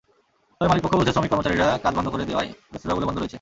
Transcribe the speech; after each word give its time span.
তবে 0.61 0.69
মালিকপক্ষ 0.69 0.95
বলছে, 0.95 1.13
শ্রমিক-কর্মচারীরা 1.13 1.67
কাজ 1.83 1.93
বন্ধ 1.95 2.09
করে 2.09 2.23
দেওয়ায় 2.25 2.49
রেস্তোরাঁগুলো 2.73 3.07
বন্ধ 3.07 3.17
রয়েছে। 3.19 3.29